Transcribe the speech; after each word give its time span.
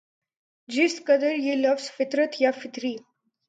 جس 0.69 0.95
قدر 1.07 1.35
یہ 1.45 1.55
لفظ 1.57 1.85
فطرت 1.97 2.41
یا 2.41 2.51
فطری 2.61 2.95